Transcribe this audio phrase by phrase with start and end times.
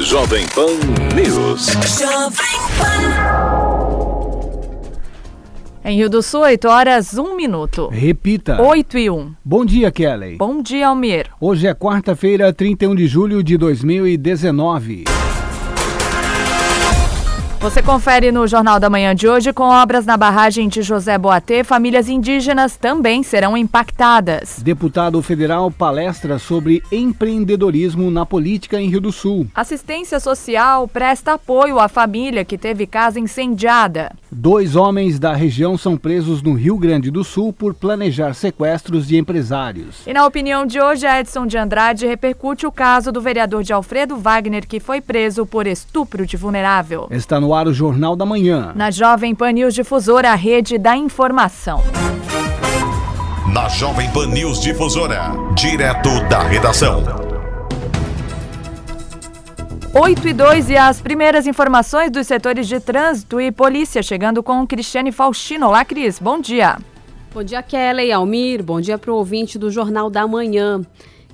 [0.00, 0.78] Jovem Pan
[1.16, 1.66] News.
[1.98, 3.98] Jovem Pan.
[5.84, 7.88] Em Rio do Sul, 8 horas, 1 minuto.
[7.88, 8.62] Repita.
[8.62, 9.34] 8 e 1.
[9.44, 10.36] Bom dia, Kelly.
[10.36, 11.26] Bom dia, Almir.
[11.40, 15.04] Hoje é quarta-feira, 31 de julho de 2019.
[17.60, 21.64] Você confere no Jornal da Manhã de hoje com obras na barragem de José Boatê,
[21.64, 24.60] famílias indígenas também serão impactadas.
[24.62, 29.48] Deputado federal palestra sobre empreendedorismo na política em Rio do Sul.
[29.52, 34.12] Assistência social presta apoio à família que teve casa incendiada.
[34.30, 39.16] Dois homens da região são presos no Rio Grande do Sul por planejar sequestros de
[39.16, 40.06] empresários.
[40.06, 44.16] E na opinião de hoje, Edson de Andrade repercute o caso do vereador de Alfredo
[44.16, 47.08] Wagner que foi preso por estupro de vulnerável.
[47.10, 48.72] Está no no ar o Jornal da Manhã.
[48.76, 51.82] Na Jovem Pan News Difusora, a rede da informação.
[53.50, 57.02] Na Jovem Pan News Difusora, direto da redação.
[59.94, 64.66] 8 e 2 e as primeiras informações dos setores de trânsito e polícia, chegando com
[64.66, 65.68] Cristiane Faustino.
[65.68, 66.76] Olá, Cris, bom dia.
[67.32, 70.82] Bom dia, Kelly, Almir, bom dia para o ouvinte do Jornal da Manhã.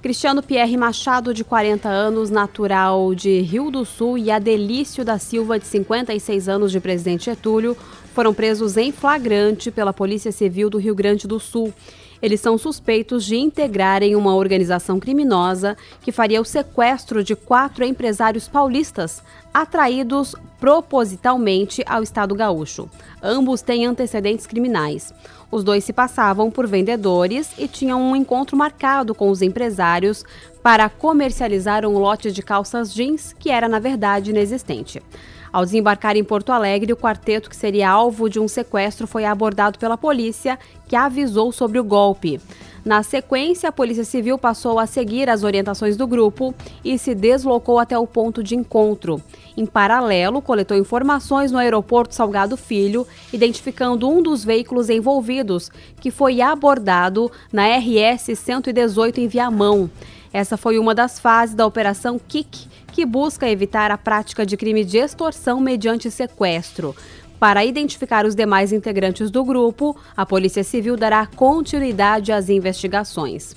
[0.04, 5.58] Cristiano Pierre Machado, de 40 anos, natural de Rio do Sul, e Adelício da Silva,
[5.58, 7.74] de 56 anos, de Presidente Getúlio,
[8.12, 11.72] foram presos em flagrante pela Polícia Civil do Rio Grande do Sul.
[12.24, 18.48] Eles são suspeitos de integrarem uma organização criminosa que faria o sequestro de quatro empresários
[18.48, 19.22] paulistas
[19.52, 22.88] atraídos propositalmente ao Estado gaúcho.
[23.22, 25.12] Ambos têm antecedentes criminais.
[25.50, 30.24] Os dois se passavam por vendedores e tinham um encontro marcado com os empresários
[30.62, 35.02] para comercializar um lote de calças jeans que era, na verdade, inexistente.
[35.54, 39.78] Ao desembarcar em Porto Alegre, o quarteto que seria alvo de um sequestro foi abordado
[39.78, 42.40] pela polícia, que avisou sobre o golpe.
[42.84, 46.52] Na sequência, a Polícia Civil passou a seguir as orientações do grupo
[46.84, 49.22] e se deslocou até o ponto de encontro.
[49.56, 56.40] Em paralelo, coletou informações no aeroporto Salgado Filho, identificando um dos veículos envolvidos, que foi
[56.40, 59.88] abordado na RS 118 em Viamão.
[60.32, 64.84] Essa foi uma das fases da Operação KIK, que busca evitar a prática de crime
[64.84, 66.94] de extorsão mediante sequestro.
[67.40, 73.56] Para identificar os demais integrantes do grupo, a Polícia Civil dará continuidade às investigações.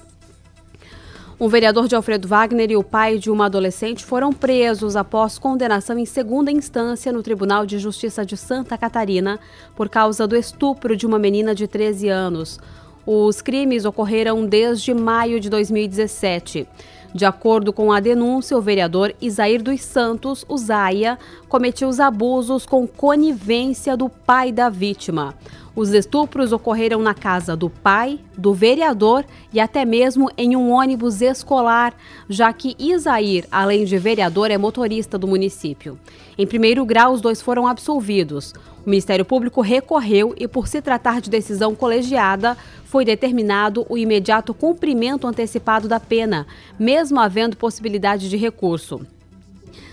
[1.39, 5.99] Um vereador de Alfredo Wagner e o pai de uma adolescente foram presos após condenação
[5.99, 9.39] em segunda instância no Tribunal de Justiça de Santa Catarina
[9.75, 12.59] por causa do estupro de uma menina de 13 anos.
[13.05, 16.67] Os crimes ocorreram desde maio de 2017.
[17.13, 22.65] De acordo com a denúncia, o vereador Isair dos Santos, o Zaia, cometeu os abusos
[22.65, 25.33] com conivência do pai da vítima.
[25.75, 29.23] Os estupros ocorreram na casa do pai, do vereador
[29.53, 31.93] e até mesmo em um ônibus escolar,
[32.27, 35.97] já que Isair, além de vereador, é motorista do município.
[36.35, 38.53] Em primeiro grau, os dois foram absolvidos.
[38.87, 42.55] O Ministério Público recorreu e, por se tratar de decisão colegiada,
[42.85, 46.47] foi determinado o imediato cumprimento antecipado da pena,
[46.79, 49.01] mesmo havendo possibilidade de recurso.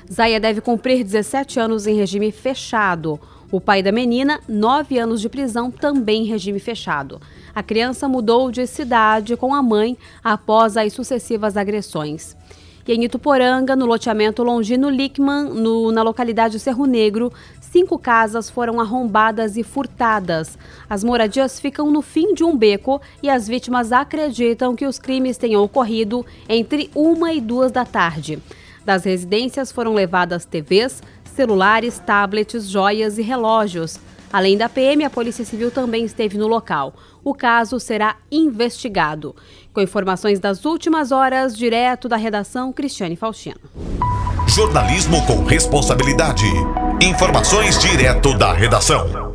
[0.08, 3.18] Zaya deve cumprir 17 anos em regime fechado.
[3.50, 7.20] O pai da menina, nove anos de prisão, também em regime fechado.
[7.52, 12.36] A criança mudou de cidade com a mãe após as sucessivas agressões.
[12.86, 17.32] E em Ituporanga, no loteamento Longino Lickman, no, na localidade Cerro Negro,
[17.74, 20.56] cinco casas foram arrombadas e furtadas.
[20.88, 25.36] As moradias ficam no fim de um beco e as vítimas acreditam que os crimes
[25.36, 28.40] tenham ocorrido entre uma e duas da tarde.
[28.84, 33.98] Das residências foram levadas TVs, celulares, tablets, joias e relógios.
[34.32, 36.94] Além da PM, a Polícia Civil também esteve no local.
[37.22, 39.34] O caso será investigado.
[39.72, 43.60] Com informações das últimas horas, direto da redação, Cristiane Faustino.
[44.46, 46.44] Jornalismo com responsabilidade.
[47.00, 49.34] Informações direto da redação.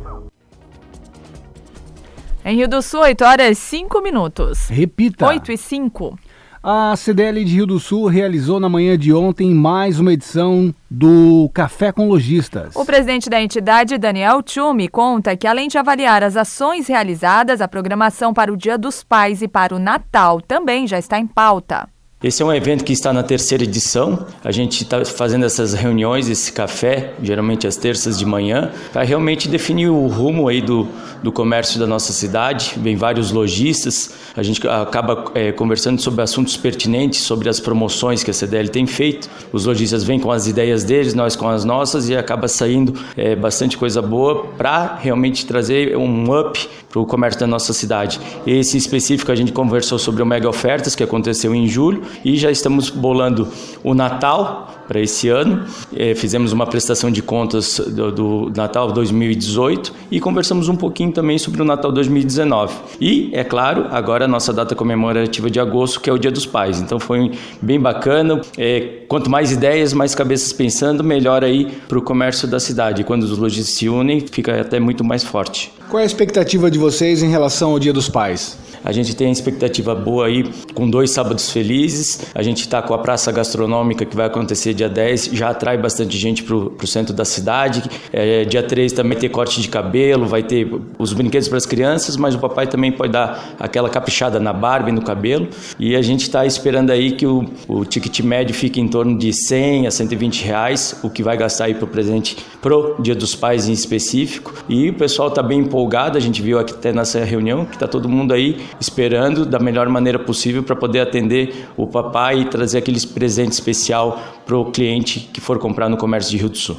[2.44, 4.68] Em Rio do Sul, 8 horas 5 minutos.
[4.68, 5.26] Repita.
[5.26, 6.18] 8 e 5.
[6.62, 11.50] A CDL de Rio do Sul realizou na manhã de ontem mais uma edição do
[11.54, 12.76] Café com Lojistas.
[12.76, 17.68] O presidente da entidade, Daniel Tchumi, conta que além de avaliar as ações realizadas, a
[17.68, 21.88] programação para o Dia dos Pais e para o Natal também já está em pauta.
[22.22, 24.26] Esse é um evento que está na terceira edição.
[24.44, 29.48] A gente está fazendo essas reuniões, esse café, geralmente às terças de manhã, para realmente
[29.48, 30.86] definir o rumo aí do,
[31.22, 32.74] do comércio da nossa cidade.
[32.76, 38.30] Vem vários lojistas, a gente acaba é, conversando sobre assuntos pertinentes, sobre as promoções que
[38.30, 39.30] a CDL tem feito.
[39.50, 43.34] Os lojistas vêm com as ideias deles, nós com as nossas, e acaba saindo é,
[43.34, 48.20] bastante coisa boa para realmente trazer um up para o comércio da nossa cidade.
[48.44, 52.50] Esse específico a gente conversou sobre o Mega Ofertas, que aconteceu em julho, e já
[52.50, 53.48] estamos bolando
[53.82, 55.64] o Natal para esse ano.
[55.94, 61.38] É, fizemos uma prestação de contas do, do, Natal 2018 e conversamos um pouquinho também
[61.38, 62.74] sobre o Natal 2019.
[63.00, 66.44] E, é claro, agora a nossa data comemorativa de agosto, que é o Dia dos
[66.44, 66.80] Pais.
[66.80, 67.30] Então foi
[67.62, 68.40] bem bacana.
[68.58, 73.04] É, quanto mais ideias, mais cabeças pensando, melhor aí para o comércio da cidade.
[73.04, 75.72] Quando os lojistas se unem, fica até muito mais forte.
[75.88, 78.58] Qual é a expectativa de vocês em relação ao Dia dos Pais?
[78.84, 80.44] A gente tem expectativa boa aí
[80.74, 82.20] com dois sábados felizes.
[82.34, 86.16] A gente está com a praça gastronômica que vai acontecer dia 10, já atrai bastante
[86.16, 87.82] gente para o centro da cidade.
[88.12, 92.16] É, dia 3 também tem corte de cabelo, vai ter os brinquedos para as crianças,
[92.16, 95.48] mas o papai também pode dar aquela caprichada na barba e no cabelo.
[95.78, 99.32] E a gente está esperando aí que o, o ticket médio fique em torno de
[99.32, 103.34] 100 a 120 reais, o que vai gastar aí para o presente pro Dia dos
[103.34, 104.54] Pais em específico.
[104.68, 107.86] E o pessoal está bem empolgado, a gente viu aqui até nessa reunião que está
[107.86, 112.78] todo mundo aí esperando da melhor maneira possível para poder atender o papai e trazer
[112.78, 116.76] aquele presente especial para o cliente que for comprar no comércio de Rio do Sul.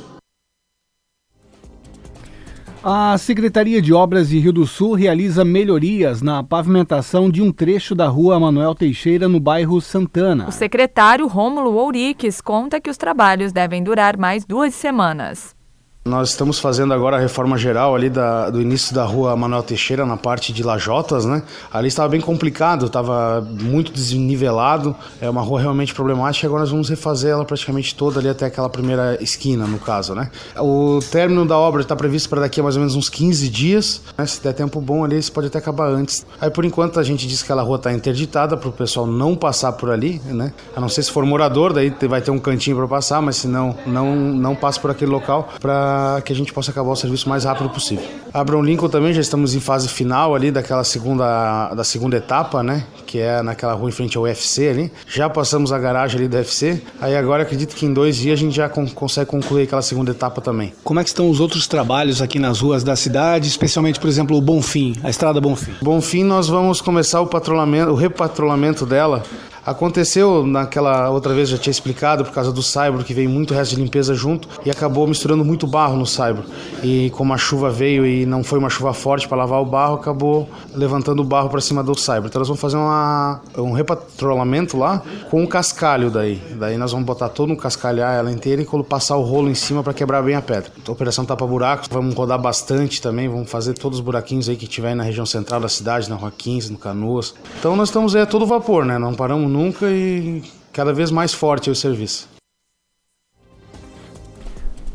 [2.84, 7.94] A Secretaria de Obras de Rio do Sul realiza melhorias na pavimentação de um trecho
[7.94, 10.48] da rua Manuel Teixeira, no bairro Santana.
[10.48, 15.56] O secretário Rômulo Ouriques conta que os trabalhos devem durar mais duas semanas.
[16.04, 20.04] Nós estamos fazendo agora a reforma geral ali da, do início da rua Manuel Teixeira,
[20.04, 21.44] na parte de Lajotas, né?
[21.72, 26.48] Ali estava bem complicado, estava muito desnivelado, é uma rua realmente problemática.
[26.48, 30.32] Agora nós vamos refazer ela praticamente toda ali até aquela primeira esquina, no caso, né?
[30.58, 34.02] O término da obra está previsto para daqui a mais ou menos uns 15 dias,
[34.18, 34.26] né?
[34.26, 36.26] Se der tempo bom ali, isso pode até acabar antes.
[36.42, 39.36] Aí por enquanto a gente diz que aquela rua está interditada para o pessoal não
[39.36, 40.52] passar por ali, né?
[40.76, 43.48] A não ser se for morador, daí vai ter um cantinho para passar, mas se
[43.48, 45.91] não, não, não passa por aquele local para
[46.24, 48.06] que a gente possa acabar o serviço o mais rápido possível.
[48.34, 52.86] Abraham Lincoln também já estamos em fase final ali daquela segunda da segunda etapa, né,
[53.06, 54.92] que é naquela rua em frente ao UFC ali.
[55.08, 56.82] Já passamos a garagem ali do UFC.
[57.00, 60.12] Aí agora acredito que em dois dias a gente já con consegue concluir aquela segunda
[60.12, 60.74] etapa também.
[60.84, 64.38] Como é que estão os outros trabalhos aqui nas ruas da cidade, especialmente, por exemplo,
[64.38, 65.74] o Bonfim, a estrada Bonfim?
[65.82, 69.24] Bonfim nós vamos começar o patrulhamento, o repatrulhamento dela
[69.66, 73.76] Aconteceu naquela outra vez, já tinha explicado, por causa do saibro, que veio muito resto
[73.76, 76.44] de limpeza junto e acabou misturando muito barro no saibro.
[76.84, 79.96] E como a chuva veio e não foi uma chuva forte para lavar o barro,
[79.96, 82.28] acabou levantando o barro para cima do saibro.
[82.28, 86.42] Então nós vamos fazer uma, um repatrolamento lá com um cascalho daí.
[86.56, 89.84] Daí nós vamos botar todo um cascalhar ela inteira e passar o rolo em cima
[89.84, 90.72] para quebrar bem a pedra.
[90.82, 94.66] Então, operação tapa buracos, vamos rodar bastante também, vamos fazer todos os buraquinhos aí que
[94.66, 97.36] tiver na região central da cidade, na Rua 15, no Canoas.
[97.60, 98.98] Então nós estamos aí a todo vapor, né?
[98.98, 100.42] Não paramos nunca e
[100.74, 102.30] cada vez mais forte o serviço.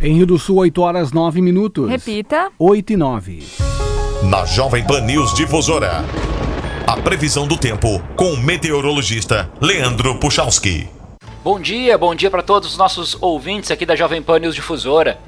[0.00, 1.88] Em Rio do Sul, 8 horas 9 minutos.
[1.88, 2.50] Repita.
[2.58, 3.46] 8 e 9.
[4.30, 6.04] Na Jovem Pan News Difusora.
[6.86, 10.88] A previsão do tempo com o meteorologista Leandro Puchalski.
[11.42, 15.18] Bom dia, bom dia para todos os nossos ouvintes aqui da Jovem Pan News Difusora.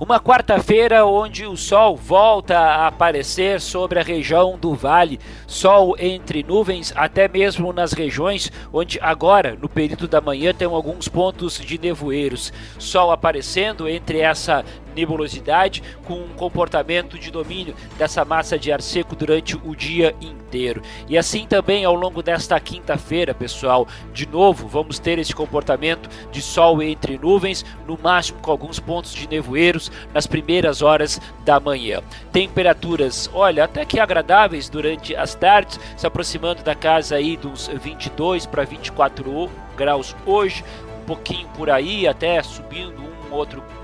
[0.00, 6.42] Uma quarta-feira onde o sol volta a aparecer sobre a região do vale, sol entre
[6.42, 11.78] nuvens, até mesmo nas regiões onde agora, no período da manhã, tem alguns pontos de
[11.78, 12.50] nevoeiros.
[12.78, 14.64] Sol aparecendo entre essa
[14.94, 20.82] nebulosidade com um comportamento de domínio dessa massa de ar seco durante o dia inteiro.
[21.08, 26.42] E assim também ao longo desta quinta-feira, pessoal, de novo vamos ter esse comportamento de
[26.42, 32.02] sol entre nuvens, no máximo com alguns pontos de nevoeiros nas primeiras horas da manhã.
[32.32, 38.46] Temperaturas, olha, até que agradáveis durante as tardes, se aproximando da casa aí dos 22
[38.46, 40.64] para 24 graus hoje,
[41.00, 43.79] um pouquinho por aí, até subindo um outro ou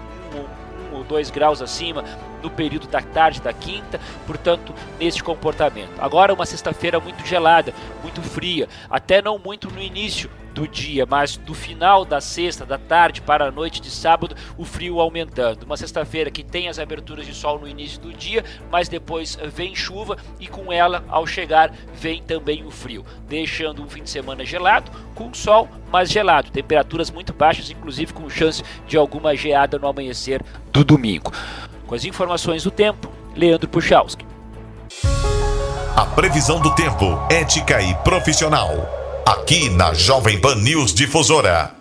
[1.06, 2.04] 2 graus acima
[2.42, 5.98] no período da tarde da quinta, portanto, neste comportamento.
[5.98, 7.72] Agora, uma sexta-feira muito gelada,
[8.02, 12.78] muito fria, até não muito no início do dia, mas do final da sexta, da
[12.78, 15.64] tarde para a noite de sábado, o frio aumentando.
[15.64, 19.76] Uma sexta-feira que tem as aberturas de sol no início do dia, mas depois vem
[19.76, 24.46] chuva e com ela, ao chegar, vem também o frio, deixando um fim de semana
[24.46, 26.50] gelado, com sol, mas gelado.
[26.50, 31.30] Temperaturas muito baixas, inclusive com chance de alguma geada no amanhecer do domingo.
[31.86, 34.24] Com as informações do tempo, Leandro Puchalski.
[35.94, 41.72] A previsão do tempo, ética e profissional aqui na Jovem Pan News Difusora.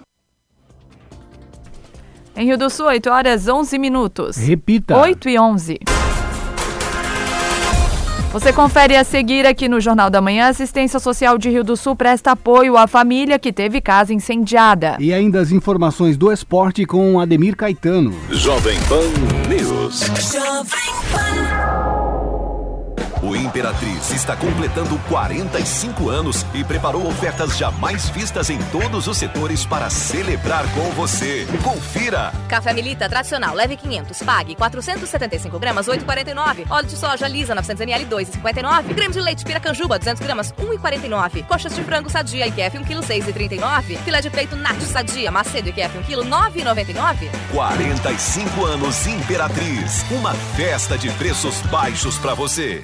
[2.36, 4.36] Em Rio do Sul, 8 horas 11 minutos.
[4.36, 4.98] Repita.
[4.98, 5.80] 8 e 11.
[8.34, 10.48] Você confere a seguir aqui no Jornal da Manhã.
[10.48, 14.98] Assistência Social de Rio do Sul presta apoio à família que teve casa incendiada.
[15.00, 18.12] E ainda as informações do esporte com Ademir Caetano.
[18.32, 19.08] Jovem Pan
[19.48, 20.02] News.
[20.34, 21.75] Jovem Pan.
[23.26, 29.66] O Imperatriz está completando 45 anos e preparou ofertas jamais vistas em todos os setores
[29.66, 31.48] para celebrar com você.
[31.64, 32.32] Confira!
[32.48, 36.70] Café Milita tradicional, leve 500, pague 475 gramas, 8,49.
[36.70, 38.94] Óleo de soja lisa 900 ml, 2,59.
[38.94, 41.48] Creme de leite Piracanjuba, 200 gramas, 1,49.
[41.48, 43.98] Coxas de frango sadia IQF 1 kg, 6,39.
[44.04, 47.32] Filé de peito Nath sadia, Macedo IQF 1 kg, 9,99.
[47.52, 50.06] 45 anos Imperatriz.
[50.12, 52.84] Uma festa de preços baixos para você.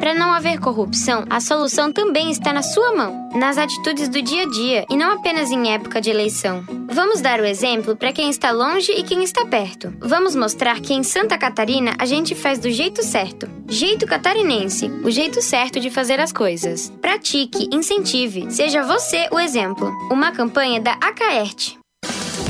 [0.00, 4.44] Para não haver corrupção, a solução também está na sua mão, nas atitudes do dia
[4.44, 6.64] a dia e não apenas em época de eleição.
[6.90, 9.92] Vamos dar o exemplo para quem está longe e quem está perto.
[10.00, 13.46] Vamos mostrar que em Santa Catarina a gente faz do jeito certo.
[13.68, 16.90] Jeito catarinense, o jeito certo de fazer as coisas.
[17.02, 19.92] Pratique, incentive, seja você o exemplo.
[20.10, 21.79] Uma campanha da Acaerte.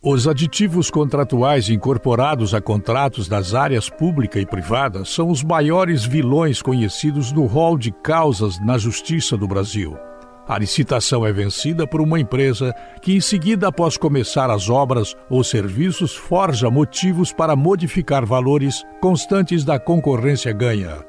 [0.00, 6.62] Os aditivos contratuais incorporados a contratos das áreas pública e privada são os maiores vilões
[6.62, 9.98] conhecidos no rol de causas na Justiça do Brasil.
[10.46, 15.42] A licitação é vencida por uma empresa que, em seguida, após começar as obras ou
[15.42, 21.04] serviços, forja motivos para modificar valores constantes da concorrência ganha.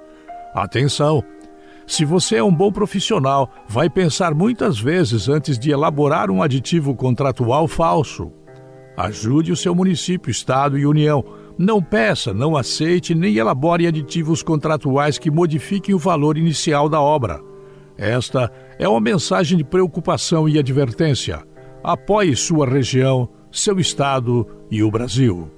[0.51, 1.23] Atenção!
[1.85, 6.95] Se você é um bom profissional, vai pensar muitas vezes antes de elaborar um aditivo
[6.95, 8.31] contratual falso.
[8.99, 11.23] Ajude o seu município, estado e união.
[11.57, 17.41] Não peça, não aceite nem elabore aditivos contratuais que modifiquem o valor inicial da obra.
[17.97, 21.41] Esta é uma mensagem de preocupação e advertência.
[21.81, 25.49] Apoie sua região, seu estado e o Brasil.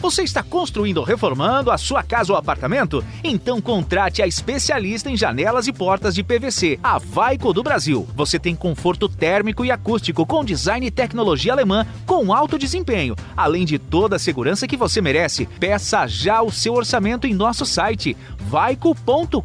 [0.00, 3.04] Você está construindo ou reformando a sua casa ou apartamento?
[3.24, 8.06] Então contrate a especialista em janelas e portas de PVC, a Vaico do Brasil.
[8.14, 13.64] Você tem conforto térmico e acústico com design e tecnologia alemã com alto desempenho, além
[13.64, 15.46] de toda a segurança que você merece.
[15.58, 19.42] Peça já o seu orçamento em nosso site vaico.com.br.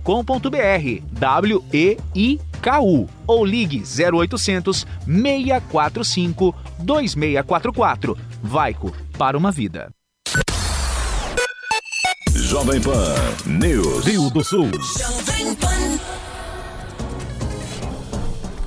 [1.12, 8.18] W E I KU ou ligue 0800 645 2644.
[8.44, 9.92] Vaico para uma vida.
[12.52, 13.16] Jovem Pan
[13.46, 14.06] News.
[14.06, 14.70] Rio do Sul.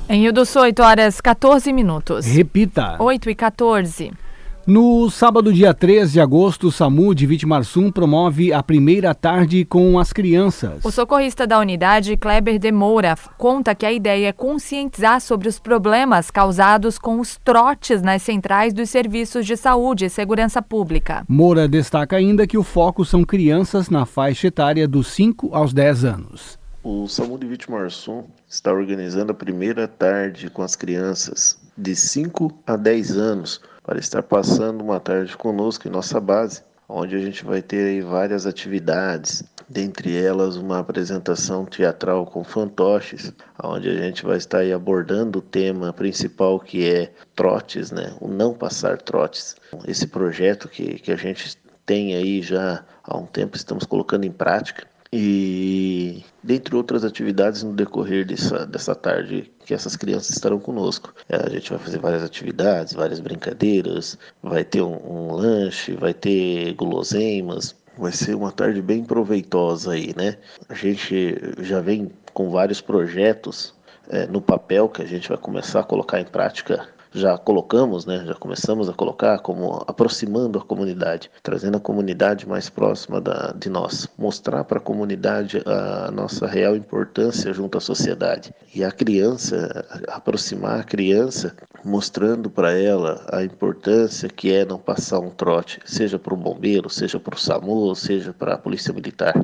[0.09, 2.25] Em Rio do Sul, 8 horas 14 minutos.
[2.25, 2.97] Repita.
[2.99, 4.24] 8 e 14.
[4.67, 9.99] No sábado, dia 13 de agosto, o SAMU de Vitimarsum promove a primeira tarde com
[9.99, 10.83] as crianças.
[10.83, 15.59] O socorrista da unidade, Kleber de Moura, conta que a ideia é conscientizar sobre os
[15.59, 21.27] problemas causados com os trotes nas centrais dos serviços de saúde e segurança pública.
[21.29, 26.05] Moura destaca ainda que o foco são crianças na faixa etária dos 5 aos 10
[26.07, 26.59] anos.
[26.83, 32.77] O SAMU de Vitimarsum está organizando a primeira tarde com as crianças de 5 a
[32.77, 37.61] 10 anos para estar passando uma tarde conosco em nossa base, onde a gente vai
[37.61, 44.65] ter várias atividades, dentre elas uma apresentação teatral com fantoches, onde a gente vai estar
[44.73, 48.17] abordando o tema principal que é trotes, né?
[48.21, 49.55] O não passar trotes.
[49.87, 54.33] Esse projeto que, que a gente tem aí já há um tempo, estamos colocando em
[54.33, 61.15] prática e dentre outras atividades no decorrer dessa, dessa tarde que essas crianças estarão conosco.
[61.29, 66.13] É, a gente vai fazer várias atividades, várias brincadeiras, vai ter um, um lanche, vai
[66.13, 70.37] ter guloseimas, vai ser uma tarde bem proveitosa aí, né?
[70.69, 73.73] A gente já vem com vários projetos
[74.09, 78.25] é, no papel que a gente vai começar a colocar em prática já colocamos, né,
[78.27, 83.71] já começamos a colocar como aproximando a comunidade, trazendo a comunidade mais próxima da, de
[83.71, 88.53] nós, mostrar para a comunidade a nossa real importância junto à sociedade.
[88.75, 91.55] E a criança, aproximar a criança,
[91.85, 96.91] mostrando para ela a importância que é não passar um trote, seja para o bombeiro,
[96.91, 99.35] seja para o SAMU, seja para a polícia militar.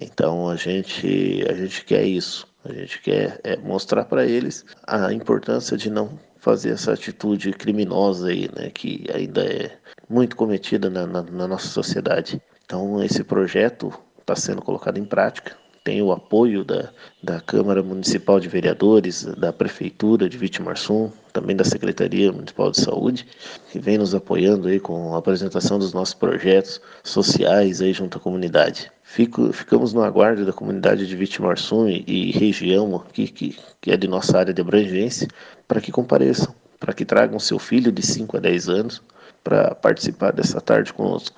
[0.00, 2.46] Então a gente, a gente quer isso.
[2.64, 8.28] A gente quer é, mostrar para eles a importância de não fazer essa atitude criminosa
[8.28, 9.76] aí, né, que ainda é
[10.08, 12.40] muito cometida na, na, na nossa sociedade.
[12.64, 16.90] Então, esse projeto está sendo colocado em prática tem o apoio da,
[17.22, 23.26] da Câmara Municipal de Vereadores, da Prefeitura de Vitimarsum, também da Secretaria Municipal de Saúde,
[23.70, 28.20] que vem nos apoiando aí com a apresentação dos nossos projetos sociais aí junto à
[28.20, 28.90] comunidade.
[29.02, 33.98] Fico, ficamos no aguardo da comunidade de Vitimarsum e, e região aqui, que, que é
[33.98, 35.28] de nossa área de abrangência,
[35.68, 39.02] para que compareçam, para que tragam seu filho de 5 a 10 anos
[39.44, 41.36] para participar dessa tarde conosco.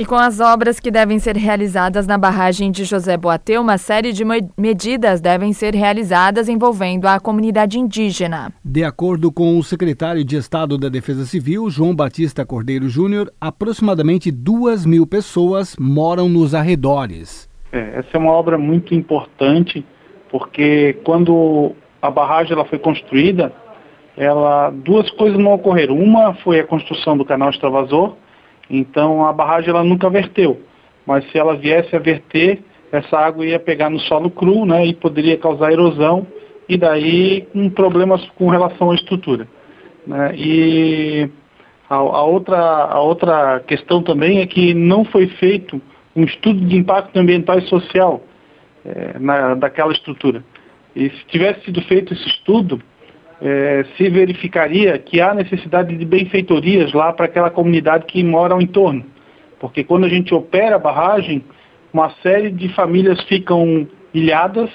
[0.00, 4.12] E com as obras que devem ser realizadas na barragem de José Boatê, uma série
[4.12, 4.24] de
[4.56, 8.52] medidas devem ser realizadas envolvendo a comunidade indígena.
[8.64, 14.30] De acordo com o secretário de Estado da Defesa Civil, João Batista Cordeiro Júnior, aproximadamente
[14.30, 17.50] duas mil pessoas moram nos arredores.
[17.72, 19.84] É, essa é uma obra muito importante,
[20.30, 23.52] porque quando a barragem ela foi construída,
[24.16, 25.98] ela, duas coisas não ocorreram.
[25.98, 28.14] Uma foi a construção do canal extravasor,
[28.70, 30.60] então a barragem ela nunca verteu,
[31.06, 34.94] mas se ela viesse a verter, essa água ia pegar no solo cru, né, e
[34.94, 36.26] poderia causar erosão
[36.68, 39.48] e daí um problemas com relação à estrutura.
[40.06, 40.34] Né?
[40.36, 41.30] E
[41.88, 45.80] a, a, outra, a outra questão também é que não foi feito
[46.14, 48.22] um estudo de impacto ambiental e social
[48.84, 50.44] é, na, daquela estrutura.
[50.94, 52.82] E se tivesse sido feito esse estudo,
[53.40, 58.60] é, se verificaria que há necessidade de benfeitorias lá para aquela comunidade que mora ao
[58.60, 59.04] entorno.
[59.60, 61.44] Porque quando a gente opera a barragem,
[61.92, 64.70] uma série de famílias ficam ilhadas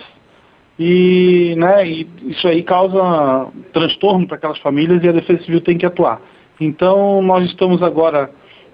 [0.77, 5.77] e, né, e isso aí causa transtorno para aquelas famílias e a Defesa Civil tem
[5.77, 6.21] que atuar.
[6.59, 8.29] Então, nós estamos agora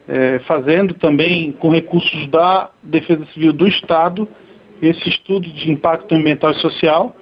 [0.08, 4.28] é, fazendo também, com recursos da Defesa Civil do Estado,
[4.82, 7.16] esse estudo de impacto ambiental e social,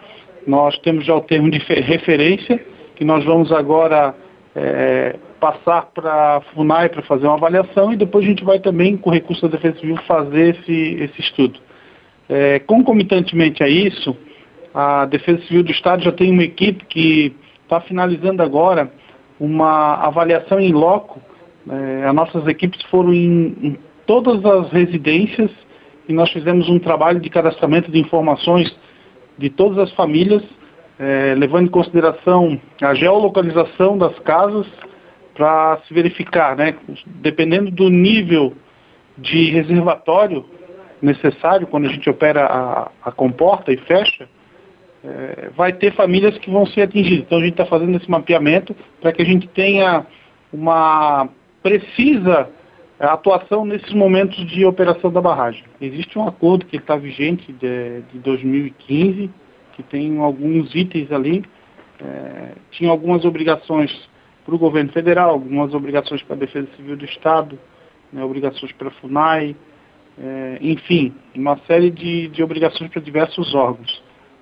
[0.48, 2.60] nós temos já o termo de referência,
[2.96, 4.16] que nós vamos agora
[4.56, 8.96] é, passar para a FUNAI para fazer uma avaliação e depois a gente vai também,
[8.96, 11.60] com recurso da Defesa Civil, fazer esse, esse estudo.
[12.30, 14.16] É, concomitantemente a isso,
[14.74, 18.90] a Defesa Civil do Estado já tem uma equipe que está finalizando agora
[19.40, 21.22] uma avaliação em loco.
[21.70, 25.52] É, as nossas equipes foram em, em todas as residências
[26.08, 28.74] e nós fizemos um trabalho de cadastramento de informações
[29.38, 30.44] de todas as famílias,
[31.00, 34.66] é, levando em consideração a geolocalização das casas
[35.34, 38.54] para se verificar, né, dependendo do nível
[39.18, 40.44] de reservatório
[41.02, 44.28] necessário quando a gente opera a, a comporta e fecha,
[45.04, 47.26] é, vai ter famílias que vão ser atingidas.
[47.26, 50.06] Então a gente está fazendo esse mapeamento para que a gente tenha
[50.52, 51.30] uma
[51.62, 52.50] precisa
[53.00, 55.64] atuação nesses momentos de operação da barragem.
[55.80, 59.30] Existe um acordo que está vigente de, de 2015,
[59.74, 61.44] que tem alguns itens ali,
[62.00, 63.92] é, tinha algumas obrigações
[64.44, 67.60] para o governo federal, algumas obrigações para a Defesa Civil do Estado,
[68.12, 69.56] né, obrigações para a FUNAI,
[70.20, 74.02] é, enfim, uma série de, de obrigações para diversos órgãos.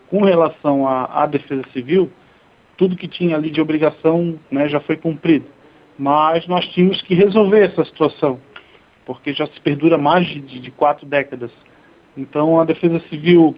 [0.10, 2.10] Com relação à, à Defesa Civil,
[2.78, 5.56] tudo que tinha ali de obrigação né, já foi cumprido
[5.98, 8.40] mas nós tínhamos que resolver essa situação,
[9.06, 11.52] porque já se perdura mais de, de quatro décadas.
[12.18, 13.56] Então a Defesa Civil,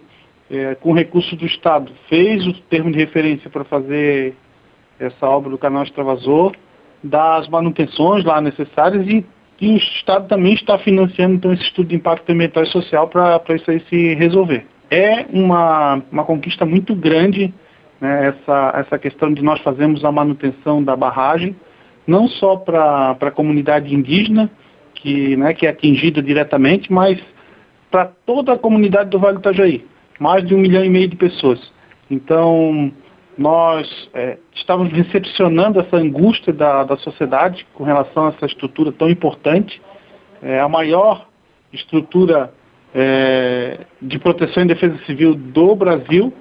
[0.50, 4.34] é, com recursos do Estado, fez o termo de referência para fazer
[4.98, 6.54] essa obra do canal extravasor,
[7.02, 9.24] dá as manutenções lá necessárias e,
[9.60, 13.42] e, o Estado também está financiando então esse estudo de impacto ambiental e social para
[13.54, 14.66] isso aí se resolver.
[14.90, 17.52] É uma, uma conquista muito grande
[18.00, 21.56] né, essa, essa questão de nós fazermos a manutenção da barragem,
[22.06, 24.50] não só para a comunidade indígena,
[25.00, 27.18] que, né, que é atingida diretamente, mas
[27.90, 29.84] para toda a comunidade do Vale do Itajaí,
[30.18, 31.60] mais de um milhão e meio de pessoas.
[32.10, 32.92] Então,
[33.36, 39.08] nós é, estamos recepcionando essa angústia da, da sociedade com relação a essa estrutura tão
[39.08, 39.80] importante,
[40.42, 41.26] é a maior
[41.72, 42.52] estrutura
[42.94, 46.32] é, de proteção e defesa civil do Brasil,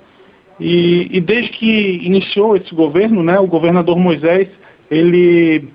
[0.60, 4.50] e, e desde que iniciou esse governo, né, o governador Moisés
[4.90, 5.70] ele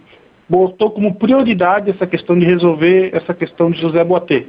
[0.49, 4.47] botou como prioridade essa questão de resolver essa questão de José Boatê.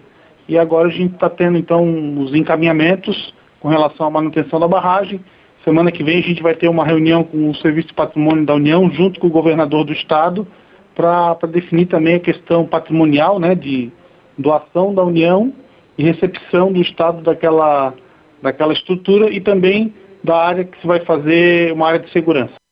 [0.47, 5.21] E agora a gente está tendo então os encaminhamentos com relação à manutenção da barragem.
[5.63, 8.53] Semana que vem a gente vai ter uma reunião com o Serviço de Patrimônio da
[8.53, 10.45] União, junto com o governador do estado,
[10.93, 13.89] para definir também a questão patrimonial, né, de
[14.37, 15.53] doação da União
[15.97, 17.93] e recepção do estado daquela,
[18.41, 22.62] daquela estrutura e também da área que se vai fazer uma área de segurança.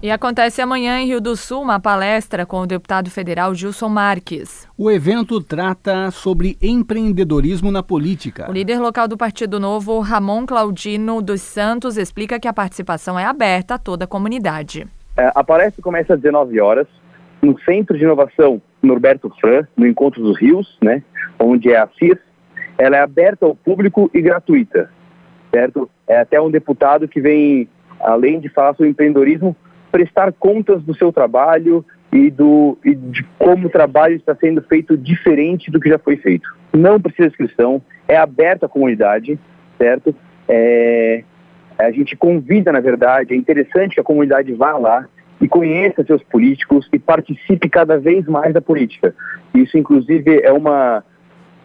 [0.00, 4.68] E acontece amanhã em Rio do Sul uma palestra com o deputado federal Gilson Marques.
[4.78, 8.48] O evento trata sobre empreendedorismo na política.
[8.48, 13.24] O líder local do Partido Novo, Ramon Claudino dos Santos, explica que a participação é
[13.24, 14.86] aberta a toda a comunidade.
[15.16, 16.86] É, a palestra começa às 19 horas
[17.42, 21.02] no Centro de Inovação Norberto Fran, no Encontro dos Rios, né,
[21.40, 22.18] onde é a CIS.
[22.78, 24.92] Ela é aberta ao público e gratuita,
[25.52, 25.90] certo?
[26.06, 29.56] É até um deputado que vem, além de falar sobre empreendedorismo,
[29.90, 34.96] prestar contas do seu trabalho e, do, e de como o trabalho está sendo feito
[34.96, 36.48] diferente do que já foi feito.
[36.72, 39.38] Não precisa de inscrição, é aberto à comunidade,
[39.76, 40.14] certo?
[40.48, 41.22] É,
[41.78, 45.06] a gente convida, na verdade, é interessante que a comunidade vá lá
[45.40, 49.14] e conheça seus políticos e participe cada vez mais da política.
[49.54, 51.04] Isso, inclusive, é uma,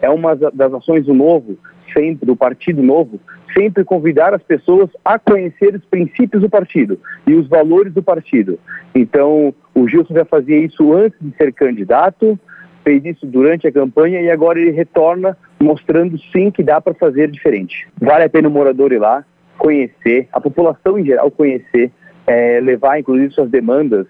[0.01, 1.57] é uma das ações do Novo,
[1.91, 3.19] sempre, do Partido Novo,
[3.53, 8.59] sempre convidar as pessoas a conhecer os princípios do partido e os valores do partido.
[8.93, 12.39] Então, o Gilson já fazia isso antes de ser candidato,
[12.83, 17.29] fez isso durante a campanha e agora ele retorna mostrando sim que dá para fazer
[17.29, 17.87] diferente.
[17.99, 19.23] Vale a pena o morador ir lá,
[19.57, 21.91] conhecer, a população em geral conhecer,
[22.27, 24.05] é, levar inclusive suas demandas.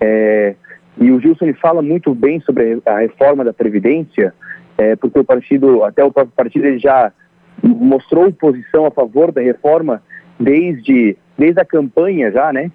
[0.00, 0.54] É,
[0.98, 4.32] e o Gilson ele fala muito bem sobre a reforma da Previdência,
[4.82, 7.12] é, porque o partido, até o próprio partido, ele já
[7.62, 10.02] mostrou posição a favor da reforma
[10.38, 12.70] desde, desde a campanha já, né?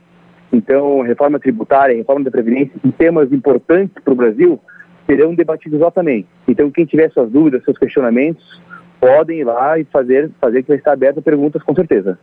[0.52, 4.60] Então, reforma tributária, reforma da Previdência, em temas importantes para o Brasil,
[5.06, 6.26] serão debatidos lá também.
[6.48, 8.62] Então, quem tiver suas dúvidas, seus questionamentos,
[9.00, 12.18] podem ir lá e fazer, fazer que vai estar aberto a perguntas com certeza.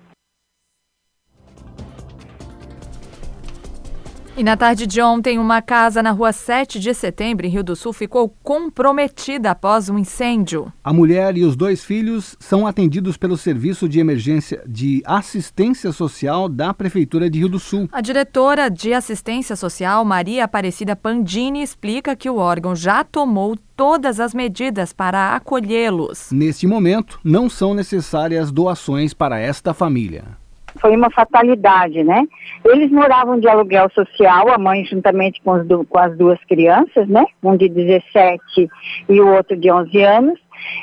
[4.36, 7.76] E na tarde de ontem, uma casa na rua 7 de setembro, em Rio do
[7.76, 10.72] Sul, ficou comprometida após um incêndio.
[10.82, 16.48] A mulher e os dois filhos são atendidos pelo Serviço de Emergência de Assistência Social
[16.48, 17.88] da Prefeitura de Rio do Sul.
[17.92, 24.18] A diretora de Assistência Social, Maria Aparecida Pandini, explica que o órgão já tomou todas
[24.18, 26.32] as medidas para acolhê-los.
[26.32, 30.42] Neste momento, não são necessárias doações para esta família
[30.84, 32.26] foi uma fatalidade, né?
[32.62, 37.24] Eles moravam de aluguel social, a mãe juntamente com, com as duas crianças, né?
[37.42, 38.68] Um de 17
[39.08, 40.38] e o outro de 11 anos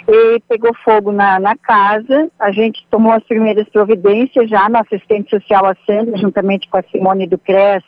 [0.07, 2.29] e pegou fogo na, na casa.
[2.39, 6.83] A gente tomou as primeiras providências já na assistente social a Sandra, juntamente com a
[6.83, 7.83] Simone do CRES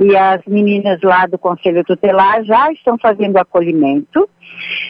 [0.00, 4.28] e as meninas lá do Conselho Tutelar, já estão fazendo acolhimento.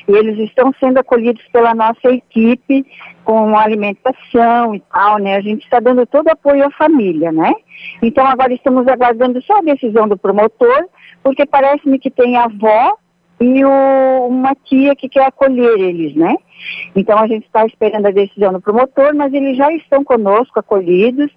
[0.07, 2.87] E eles estão sendo acolhidos pela nossa equipe
[3.25, 5.37] com alimentação e tal, né?
[5.37, 7.53] A gente está dando todo apoio à família, né?
[8.03, 10.89] Então agora estamos aguardando só a decisão do promotor,
[11.23, 12.97] porque parece-me que tem avó
[13.41, 16.35] e o, uma tia que quer acolher eles, né?
[16.95, 21.31] Então a gente está esperando a decisão do promotor, mas eles já estão conosco, acolhidos,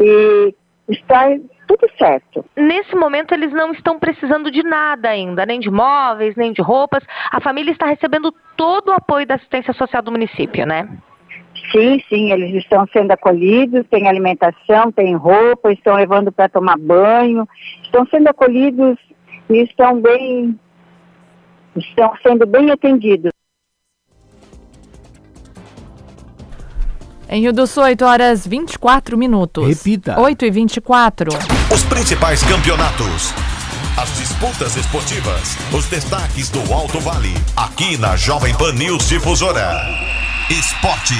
[0.00, 0.54] e
[0.88, 1.28] está
[1.66, 2.44] tudo certo.
[2.56, 7.04] Nesse momento eles não estão precisando de nada ainda, nem de móveis, nem de roupas.
[7.30, 10.88] A família está recebendo todo o apoio da assistência social do município, né?
[11.70, 17.46] Sim, sim, eles estão sendo acolhidos, tem alimentação, tem roupa, estão levando para tomar banho,
[17.82, 18.98] estão sendo acolhidos
[19.48, 20.58] e estão bem
[21.76, 23.32] estão sendo bem atendidos.
[27.28, 29.66] Em Rio do Sul, 8 horas 24 minutos.
[29.66, 30.20] Repita.
[30.20, 31.30] 8 e 24.
[31.72, 33.32] Os principais campeonatos.
[33.96, 35.56] As disputas esportivas.
[35.72, 37.32] Os destaques do Alto Vale.
[37.56, 39.80] Aqui na Jovem Pan News Difusora.
[40.50, 41.14] Esporte.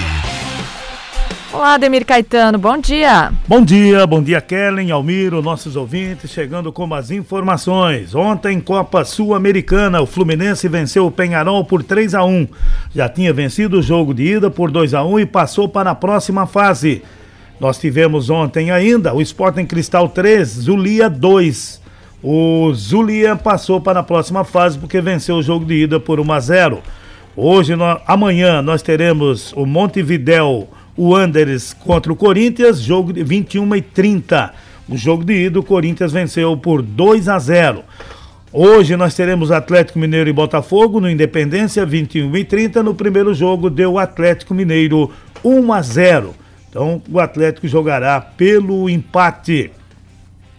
[1.52, 3.30] Olá, Ademir Caetano, bom dia.
[3.46, 8.14] Bom dia, bom dia, Kellen, Almiro, nossos ouvintes, chegando com as informações.
[8.14, 12.48] Ontem, Copa Sul-Americana, o Fluminense venceu o Penharol por 3 a 1
[12.94, 15.94] Já tinha vencido o jogo de ida por 2 a 1 e passou para a
[15.94, 17.02] próxima fase.
[17.60, 21.82] Nós tivemos ontem ainda o Sporting Cristal 3, Zulia 2.
[22.22, 26.32] O Zulia passou para a próxima fase porque venceu o jogo de ida por 1
[26.32, 26.82] a 0.
[27.36, 30.66] Hoje, no, amanhã, nós teremos o Montevidéu
[31.04, 34.54] o Anderes contra o Corinthians, jogo de 21 e 30.
[34.88, 37.82] O jogo de ida, o Corinthians venceu por 2 a 0.
[38.52, 42.84] Hoje nós teremos Atlético Mineiro e Botafogo no Independência, 21 e 30.
[42.84, 45.10] No primeiro jogo deu Atlético Mineiro
[45.42, 46.34] 1 a 0.
[46.70, 49.72] Então o Atlético jogará pelo empate.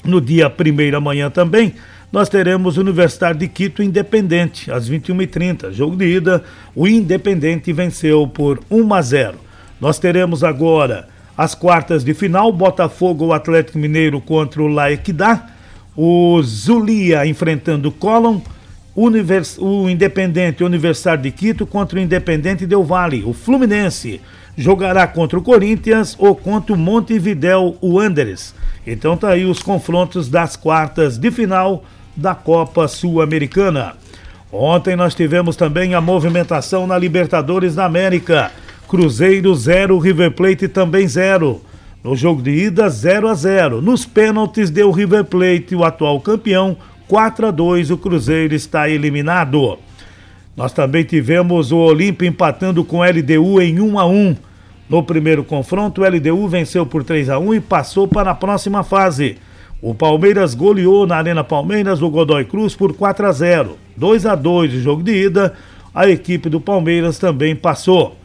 [0.04, 1.74] No dia 1 amanhã também,
[2.12, 5.72] nós teremos Universidade de Quito Independente, às 21h30.
[5.72, 6.44] Jogo de ida,
[6.76, 9.53] o Independente venceu por 1 a 0.
[9.84, 15.46] Nós teremos agora as quartas de final, Botafogo ou Atlético Mineiro contra o Laequidá,
[15.94, 18.40] o Zulia enfrentando o Colón,
[18.96, 19.58] Univers...
[19.60, 24.22] o Independente Universitário de Quito contra o Independente Del Vale, o Fluminense
[24.58, 28.56] jogará contra o Corinthians ou contra o Montevidéu Wanderers.
[28.88, 31.84] Então tá aí os confrontos das quartas de final
[32.16, 33.98] da Copa Sul-Americana.
[34.50, 38.50] Ontem nós tivemos também a movimentação na Libertadores da América.
[38.94, 41.60] Cruzeiro 0, River Plate também 0.
[42.04, 43.82] No jogo de ida, 0 a 0.
[43.82, 46.78] Nos pênaltis deu River Plate, o atual campeão,
[47.08, 47.90] 4 a 2.
[47.90, 49.80] O Cruzeiro está eliminado.
[50.56, 54.36] Nós também tivemos o Olímpia empatando com o LDU em 1 a 1.
[54.88, 58.84] No primeiro confronto, o LDU venceu por 3 a 1 e passou para a próxima
[58.84, 59.38] fase.
[59.82, 63.76] O Palmeiras goleou na Arena Palmeiras o Godoy Cruz por 4 a 0.
[63.98, 65.52] 2 a 2 o jogo de ida.
[65.96, 68.22] A equipe do Palmeiras também passou.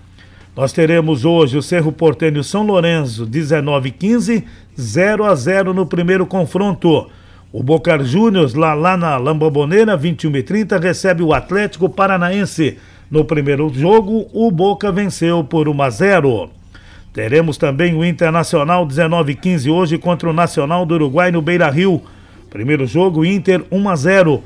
[0.58, 4.44] Nós teremos hoje o Cerro Portenho São Lourenço 19 15,
[4.76, 7.08] 0 a 0 no primeiro confronto.
[7.52, 12.76] O Bocar Juniors, lá, lá na Lamboboneira, 21 e 30, recebe o Atlético Paranaense.
[13.08, 16.50] No primeiro jogo, o Boca venceu por 1 a 0.
[17.12, 22.02] Teremos também o Internacional 19 15 hoje contra o Nacional do Uruguai no Beira Rio.
[22.50, 24.42] Primeiro jogo, Inter 1 a 0.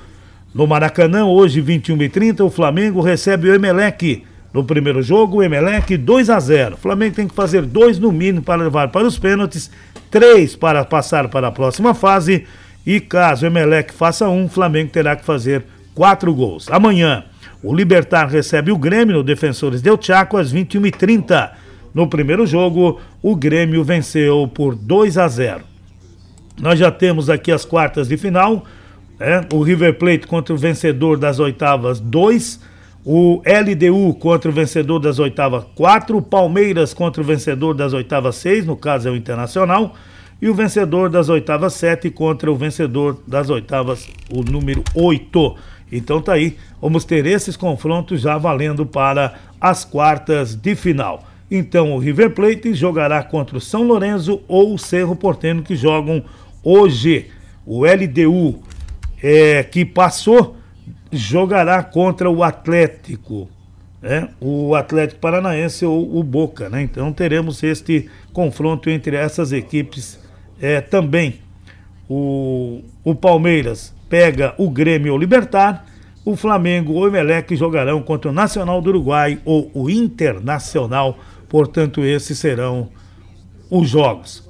[0.55, 4.31] No Maracanã, hoje 21 e 30, o Flamengo recebe o Emelec.
[4.53, 6.75] No primeiro jogo, o Emelec 2 a 0.
[6.75, 9.71] O Flamengo tem que fazer dois no mínimo para levar para os pênaltis,
[10.11, 12.45] três para passar para a próxima fase
[12.85, 16.69] e caso o Emelec faça um, o Flamengo terá que fazer quatro gols.
[16.71, 17.25] Amanhã,
[17.63, 21.51] o Libertar recebe o Grêmio no Defensores del Chaco às 21h30.
[21.95, 25.61] No primeiro jogo, o Grêmio venceu por 2 a 0.
[26.61, 28.65] Nós já temos aqui as quartas de final.
[29.19, 29.47] Né?
[29.53, 32.72] O River Plate contra o vencedor das oitavas 2.
[33.05, 36.17] O LDU contra o vencedor das oitavas 4.
[36.17, 39.95] O Palmeiras contra o vencedor das oitavas 6, no caso é o Internacional
[40.43, 45.57] e o vencedor das oitavas 7 contra o vencedor das oitavas, o número 8.
[45.93, 51.25] Então tá aí, vamos ter esses confrontos já valendo para as quartas de final.
[51.49, 56.25] Então o River Plate jogará contra o São Lourenço ou o Cerro Porteño que jogam
[56.61, 57.31] hoje.
[57.65, 58.61] O LDU
[59.23, 60.57] é, que passou
[61.13, 63.49] jogará contra o Atlético,
[64.01, 64.29] né?
[64.41, 66.69] o Atlético Paranaense ou o Boca.
[66.69, 66.83] Né?
[66.83, 70.19] Então teremos este confronto entre essas equipes
[70.61, 71.41] é, também
[72.09, 75.87] o, o Palmeiras pega o Grêmio ou Libertar,
[76.25, 82.05] o Flamengo ou o Emelec jogarão contra o Nacional do Uruguai ou o Internacional, portanto,
[82.05, 82.91] esses serão
[83.71, 84.49] os jogos.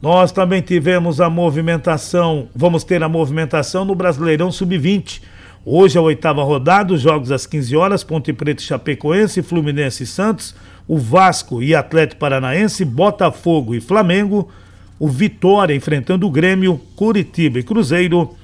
[0.00, 5.22] Nós também tivemos a movimentação, vamos ter a movimentação no Brasileirão Sub-20.
[5.64, 10.02] Hoje é a oitava rodada, os jogos às 15 horas, Ponte Preta e Chapecoense, Fluminense
[10.02, 10.56] e Santos,
[10.88, 14.48] o Vasco e Atlético Paranaense, Botafogo e Flamengo,
[14.98, 18.34] o Vitória enfrentando o Grêmio, Curitiba e Cruzeiro,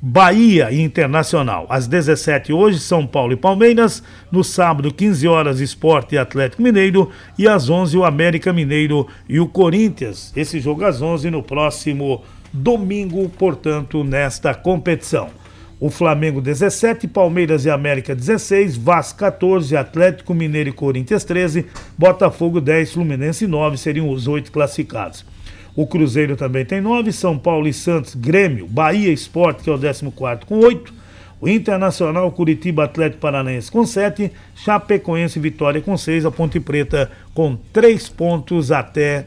[0.00, 1.66] Bahia e Internacional.
[1.68, 4.00] Às 17 hoje, São Paulo e Palmeiras.
[4.30, 7.10] No sábado, 15 horas, Esporte e Atlético Mineiro.
[7.36, 10.32] E às 11, o América Mineiro e o Corinthians.
[10.36, 12.22] Esse jogo às 11 no próximo
[12.52, 15.41] domingo, portanto, nesta competição.
[15.82, 21.66] O Flamengo 17, Palmeiras e América 16, Vasco 14, Atlético Mineiro e Corinthians 13,
[21.98, 25.26] Botafogo 10, Fluminense 9 seriam os oito classificados.
[25.74, 29.76] O Cruzeiro também tem nove, São Paulo e Santos, Grêmio, Bahia Esporte, que é o
[29.76, 30.04] 14
[30.46, 30.94] com oito.
[31.40, 37.56] O Internacional, Curitiba, Atlético Paranaense com sete, Chapecoense Vitória com seis, a Ponte Preta com
[37.72, 39.26] três pontos até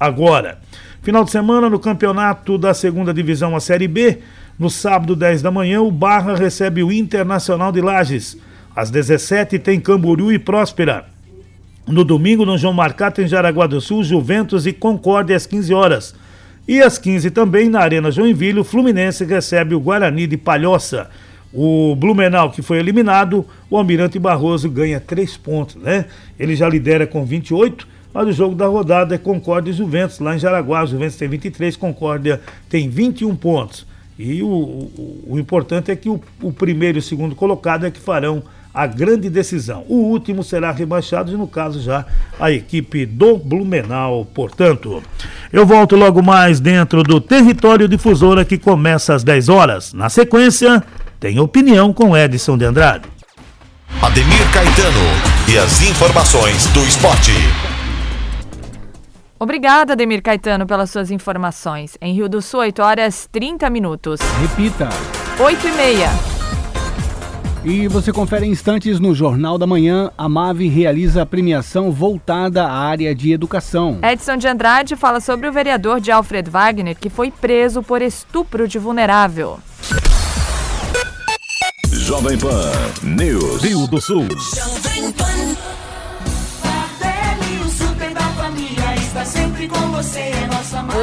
[0.00, 0.58] agora.
[1.02, 4.18] Final de semana no campeonato da segunda divisão, a Série B.
[4.58, 8.36] No sábado, 10 da manhã, o Barra recebe o Internacional de Lages.
[8.74, 11.06] Às 17 tem Camboriú e Próspera.
[11.86, 16.14] No domingo, no João Marcato, em Jaraguá do Sul, Juventus e Concórdia às 15 horas.
[16.66, 21.08] E às 15 também, na Arena Joinville, o Fluminense recebe o Guarani de Palhoça.
[21.52, 26.06] O Blumenau, que foi eliminado, o Almirante Barroso ganha 3 pontos, né?
[26.38, 30.34] Ele já lidera com 28, mas o jogo da rodada é Concórdia e Juventus, lá
[30.34, 30.82] em Jaraguá.
[30.82, 33.86] O Juventus tem 23, Concórdia tem 21 pontos.
[34.18, 37.90] E o, o, o importante é que o, o primeiro e o segundo colocado é
[37.90, 38.42] que farão
[38.74, 39.84] a grande decisão.
[39.88, 42.04] O último será rebaixado, e no caso já
[42.38, 45.02] a equipe do Blumenau, portanto.
[45.52, 49.92] Eu volto logo mais dentro do território difusora que começa às 10 horas.
[49.92, 50.82] Na sequência,
[51.18, 53.08] tem opinião com Edson de Andrade.
[54.02, 57.32] Ademir Caetano e as informações do esporte.
[59.40, 61.96] Obrigada, Ademir Caetano, pelas suas informações.
[62.00, 64.20] Em Rio do Sul, 8 horas 30 minutos.
[64.40, 64.88] Repita.
[65.40, 66.08] 8 e meia.
[67.64, 70.10] E você confere instantes no Jornal da Manhã.
[70.18, 73.98] A MAVE realiza a premiação voltada à área de educação.
[74.02, 78.66] Edson de Andrade fala sobre o vereador de Alfred Wagner que foi preso por estupro
[78.66, 79.58] de vulnerável.
[81.92, 82.72] Jovem Pan
[83.02, 83.62] News.
[83.62, 84.26] Rio do Sul.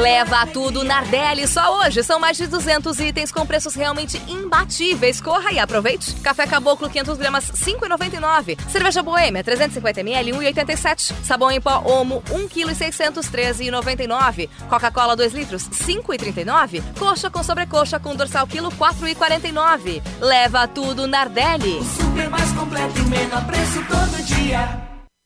[0.00, 1.46] Leva tudo Nardelli.
[1.46, 5.20] Só hoje são mais de 200 itens com preços realmente imbatíveis.
[5.20, 6.14] Corra e aproveite.
[6.20, 8.58] Café Caboclo 500 gramas 5,99.
[8.70, 11.12] Cerveja Boêmia 350 ml 1,87.
[11.24, 14.48] Sabão em pó Omo 1 kg 613,99.
[14.68, 16.82] Coca-Cola 2 litros 5,39.
[16.98, 20.02] Coxa com sobrecoxa com dorsal quilo 4,49.
[20.20, 21.78] Leva tudo Nardelli.
[21.78, 24.85] O super mais completo e menor preço todo dia.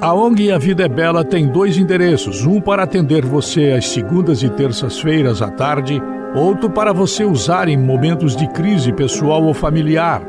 [0.00, 4.42] A ONG A Vida é Bela tem dois endereços: um para atender você às segundas
[4.42, 6.02] e terças-feiras à tarde,
[6.34, 10.22] outro para você usar em momentos de crise pessoal ou familiar.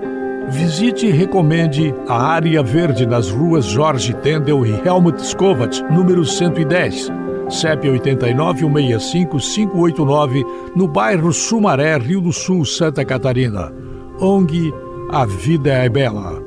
[0.49, 7.11] Visite e recomende a área verde nas ruas Jorge Tendel e Helmut Skovat, número 110.
[7.49, 13.73] CEP 89 165 589, no bairro Sumaré, Rio do Sul, Santa Catarina.
[14.19, 14.73] ONG
[15.11, 16.46] A Vida é Bela.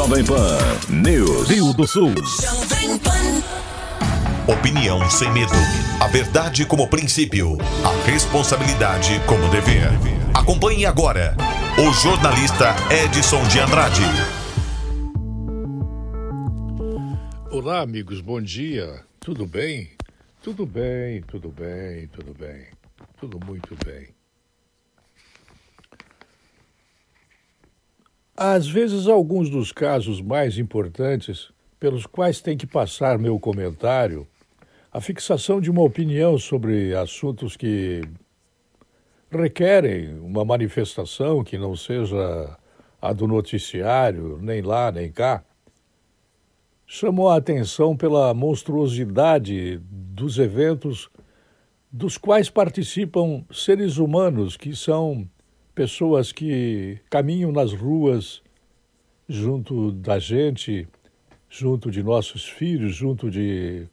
[0.00, 0.56] Jovem Pan
[0.88, 1.50] News.
[1.50, 2.14] Rio do Sul.
[4.48, 5.52] Opinião sem medo.
[6.00, 7.58] A verdade como princípio.
[7.84, 9.90] A responsabilidade como dever.
[10.32, 11.36] Acompanhe agora
[11.78, 14.00] o jornalista Edson de Andrade.
[17.50, 19.04] Olá, amigos, bom dia.
[19.20, 19.90] Tudo bem?
[20.42, 22.68] Tudo bem, tudo bem, tudo bem.
[23.20, 24.08] Tudo muito bem.
[28.42, 34.26] Às vezes, alguns dos casos mais importantes pelos quais tem que passar meu comentário,
[34.90, 38.00] a fixação de uma opinião sobre assuntos que
[39.30, 42.56] requerem uma manifestação que não seja
[43.02, 45.44] a do noticiário, nem lá, nem cá,
[46.86, 51.10] chamou a atenção pela monstruosidade dos eventos
[51.92, 55.28] dos quais participam seres humanos que são
[55.80, 58.42] pessoas que caminham nas ruas
[59.26, 60.86] junto da gente,
[61.48, 63.88] junto de nossos filhos, junto de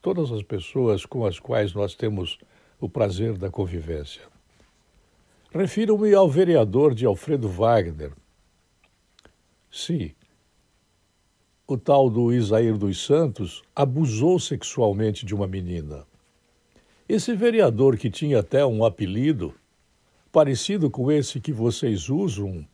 [0.00, 2.38] todas as pessoas com as quais nós temos
[2.78, 4.22] o prazer da convivência.
[5.52, 8.12] Refiro-me ao vereador de Alfredo Wagner.
[9.68, 10.12] Sim,
[11.66, 16.06] o tal do Isair dos Santos abusou sexualmente de uma menina.
[17.08, 19.52] Esse vereador, que tinha até um apelido,
[20.32, 22.66] parecido com esse que vocês usam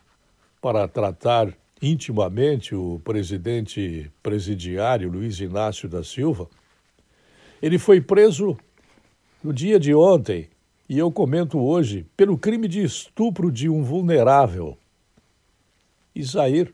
[0.63, 1.53] para tratar
[1.83, 6.49] intimamente o presidente presidiário Luiz Inácio da Silva,
[7.61, 8.57] ele foi preso
[9.43, 10.49] no dia de ontem,
[10.89, 14.79] e eu comento hoje, pelo crime de estupro de um vulnerável.
[16.15, 16.73] Isair,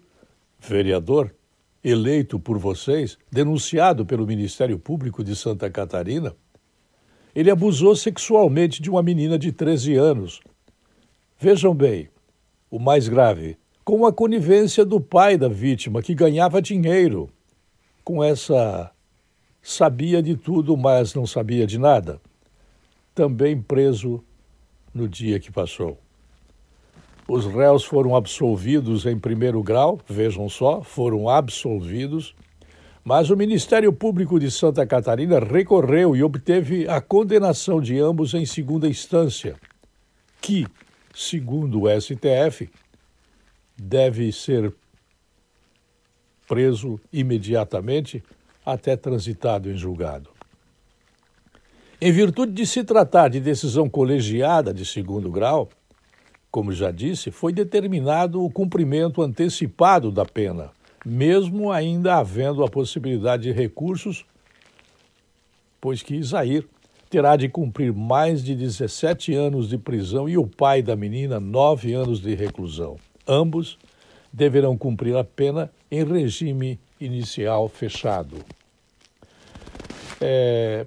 [0.61, 1.35] vereador,
[1.83, 6.35] eleito por vocês, denunciado pelo Ministério Público de Santa Catarina,
[7.35, 10.41] ele abusou sexualmente de uma menina de 13 anos
[11.45, 12.09] Vejam bem,
[12.71, 17.29] o mais grave, com a conivência do pai da vítima, que ganhava dinheiro
[18.03, 18.91] com essa
[19.61, 22.19] sabia de tudo, mas não sabia de nada.
[23.15, 24.25] Também preso
[24.95, 25.99] no dia que passou.
[27.29, 32.35] Os réus foram absolvidos em primeiro grau, vejam só, foram absolvidos,
[33.05, 38.47] mas o Ministério Público de Santa Catarina recorreu e obteve a condenação de ambos em
[38.47, 39.57] segunda instância,
[40.41, 40.67] que,
[41.15, 42.71] segundo o STF,
[43.77, 44.75] deve ser
[46.47, 48.23] preso imediatamente
[48.65, 50.31] até transitado em julgado.
[52.01, 55.69] Em virtude de se tratar de decisão colegiada de segundo grau,
[56.51, 60.71] como já disse, foi determinado o cumprimento antecipado da pena,
[61.05, 64.25] mesmo ainda havendo a possibilidade de recursos,
[65.81, 66.67] pois que Isair
[67.15, 71.95] terá de cumprir mais de 17 anos de prisão e o pai da menina, nove
[71.95, 72.97] anos de reclusão.
[73.25, 73.79] Ambos
[74.33, 78.39] deverão cumprir a pena em regime inicial fechado.
[80.21, 80.87] É,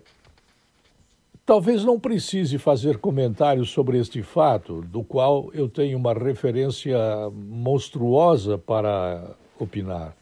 [1.46, 7.00] talvez não precise fazer comentários sobre este fato, do qual eu tenho uma referência
[7.34, 10.14] monstruosa para opinar.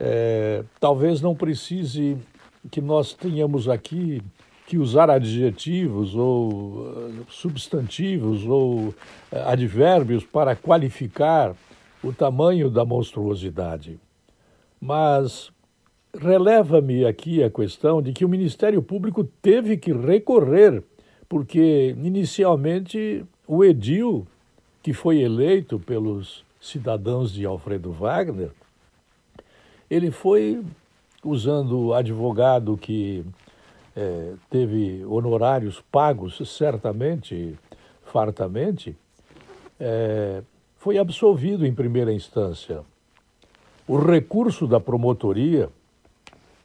[0.00, 2.18] É, talvez não precise
[2.72, 4.20] que nós tenhamos aqui
[4.66, 8.94] que usar adjetivos ou uh, substantivos ou uh,
[9.46, 11.54] advérbios para qualificar
[12.02, 13.98] o tamanho da monstruosidade.
[14.80, 15.50] Mas
[16.18, 20.82] releva-me aqui a questão de que o Ministério Público teve que recorrer,
[21.28, 24.26] porque inicialmente o edil
[24.82, 28.50] que foi eleito pelos cidadãos de Alfredo Wagner,
[29.88, 30.64] ele foi
[31.22, 33.24] usando advogado que
[33.96, 37.58] é, teve honorários pagos certamente,
[38.04, 38.94] fartamente,
[39.80, 40.42] é,
[40.76, 42.82] foi absolvido em primeira instância.
[43.88, 45.70] O recurso da promotoria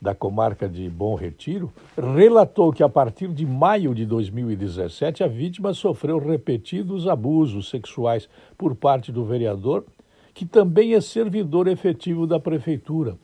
[0.01, 5.73] da comarca de Bom Retiro relatou que a partir de maio de 2017 a vítima
[5.73, 8.27] sofreu repetidos abusos sexuais
[8.57, 9.86] por parte do vereador,
[10.34, 13.15] que também é servidor efetivo da prefeitura.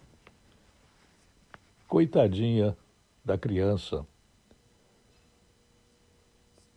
[1.87, 2.77] Coitadinha
[3.27, 4.05] da criança.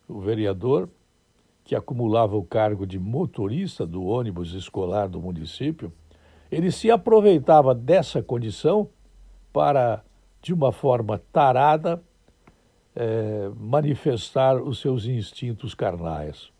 [0.08, 0.88] O vereador
[1.64, 5.92] que acumulava o cargo de motorista do ônibus escolar do município,
[6.50, 8.88] ele se aproveitava dessa condição
[9.52, 10.02] para,
[10.42, 12.02] de uma forma tarada,
[12.96, 16.50] é, manifestar os seus instintos carnais.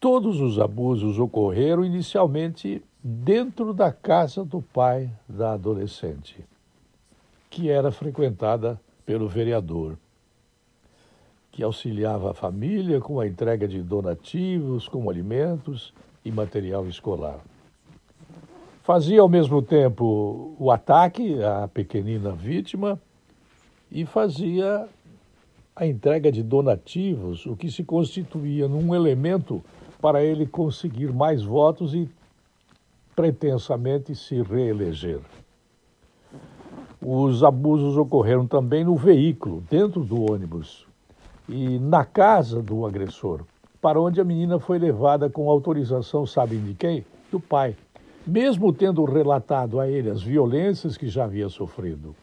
[0.00, 6.44] Todos os abusos ocorreram inicialmente dentro da casa do pai da adolescente,
[7.54, 9.96] que era frequentada pelo vereador
[11.52, 15.94] que auxiliava a família com a entrega de donativos, como alimentos
[16.24, 17.38] e material escolar.
[18.82, 23.00] Fazia ao mesmo tempo o ataque à pequenina vítima
[23.88, 24.88] e fazia
[25.76, 29.62] a entrega de donativos, o que se constituía num elemento
[30.02, 32.10] para ele conseguir mais votos e
[33.14, 35.20] pretensamente se reeleger.
[37.06, 40.86] Os abusos ocorreram também no veículo, dentro do ônibus,
[41.46, 43.42] e na casa do agressor,
[43.78, 47.04] para onde a menina foi levada com autorização, sabem de quem?
[47.30, 47.76] Do pai,
[48.26, 52.16] mesmo tendo relatado a ele as violências que já havia sofrido.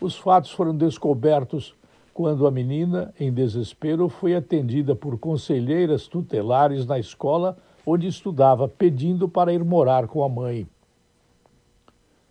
[0.00, 1.72] Os fatos foram descobertos
[2.12, 7.56] quando a menina, em desespero, foi atendida por conselheiras tutelares na escola
[7.86, 10.66] onde estudava, pedindo para ir morar com a mãe.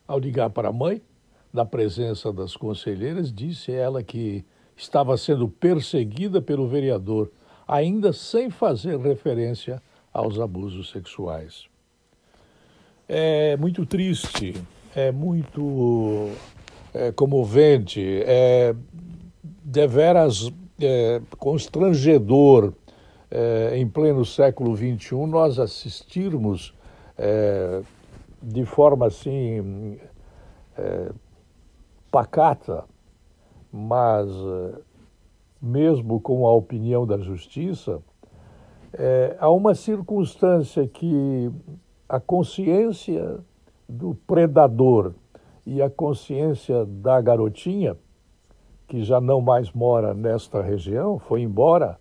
[0.06, 1.02] Ao ligar para a mãe,
[1.56, 4.44] na presença das conselheiras, disse ela que
[4.76, 7.32] estava sendo perseguida pelo vereador,
[7.66, 9.82] ainda sem fazer referência
[10.14, 11.64] aos abusos sexuais.
[13.08, 14.54] É muito triste,
[14.94, 16.30] é muito
[16.94, 18.76] é, comovente, é
[19.64, 22.74] deveras é, constrangedor
[23.32, 26.74] é, em pleno século XXI nós assistirmos
[27.18, 27.82] é,
[28.42, 29.98] de forma assim
[30.78, 31.12] é,
[32.16, 32.86] pacata
[33.76, 34.80] mas eh,
[35.62, 38.02] mesmo com a opinião da justiça,
[38.94, 41.52] é, há uma circunstância que
[42.08, 43.40] a consciência
[43.90, 45.14] do predador
[45.66, 47.98] e a consciência da garotinha,
[48.88, 52.00] que já não mais mora nesta região, foi embora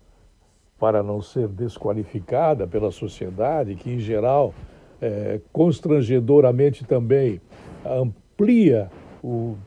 [0.79, 4.53] para não ser desqualificada pela sociedade, que em geral,
[5.01, 7.41] é, constrangedoramente também
[7.83, 8.89] amplia
[9.21, 9.57] o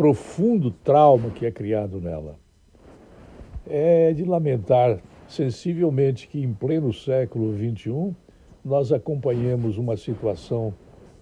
[0.00, 2.38] profundo trauma que é criado nela.
[3.68, 4.98] É de lamentar
[5.28, 8.16] sensivelmente que em pleno século XXI
[8.64, 10.72] nós acompanhemos uma situação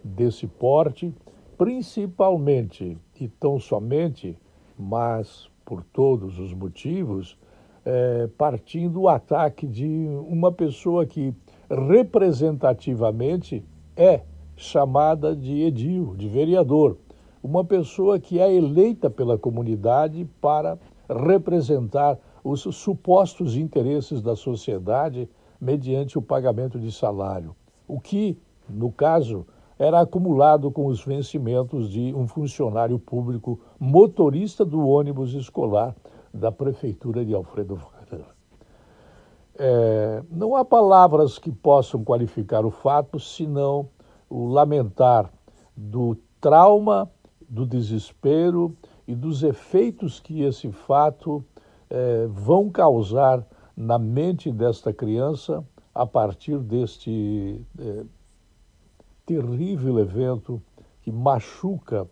[0.05, 1.13] desse porte,
[1.59, 4.39] principalmente e tão somente,
[4.79, 7.37] mas por todos os motivos,
[7.85, 11.35] é, partindo do ataque de uma pessoa que
[11.69, 13.65] representativamente
[13.97, 14.21] é
[14.55, 16.97] chamada de edil, de vereador,
[17.43, 20.79] uma pessoa que é eleita pela comunidade para
[21.09, 25.29] representar os supostos interesses da sociedade
[25.61, 27.55] mediante o pagamento de salário,
[27.87, 29.47] o que, no caso,
[29.79, 35.95] era acumulado com os vencimentos de um funcionário público motorista do ônibus escolar
[36.35, 38.35] da prefeitura de Alfredo Varela.
[39.57, 43.89] É, não há palavras que possam qualificar o fato, senão
[44.29, 45.33] o lamentar
[45.77, 47.11] do trauma,
[47.49, 48.77] do desespero
[49.07, 51.45] e dos efeitos que esse fato
[51.89, 53.47] é, vão causar
[53.77, 58.05] na mente desta criança a partir deste é,
[59.25, 60.63] terrível evento
[61.01, 62.09] que machuca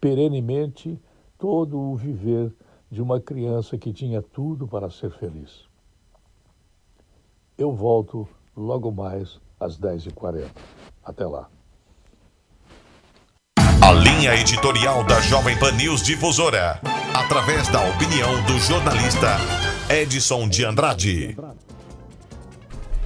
[0.00, 1.00] perenemente
[1.38, 2.52] todo o viver
[2.90, 5.66] de uma criança que tinha tudo para ser feliz.
[7.56, 10.50] Eu volto logo mais às 10h40.
[11.04, 11.53] Até lá.
[13.84, 16.80] A linha editorial da Jovem Pan News Difusora,
[17.12, 19.36] através da opinião do jornalista
[19.90, 21.36] Edson de Andrade.